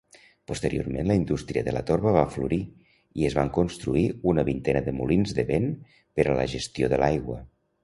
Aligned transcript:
Posteriorment 0.51 1.09
la 1.09 1.17
indústria 1.19 1.61
de 1.67 1.75
la 1.75 1.83
torba 1.89 2.13
va 2.15 2.23
florir 2.37 2.59
i 3.25 3.29
es 3.29 3.37
van 3.41 3.53
construir 3.59 4.05
una 4.33 4.47
vintena 4.49 4.83
de 4.89 4.97
molins 5.03 5.37
de 5.43 5.49
vent 5.53 5.71
per 6.01 6.29
a 6.29 6.37
la 6.43 6.49
gestió 6.57 6.93
de 6.97 7.03
l'aigua. 7.05 7.41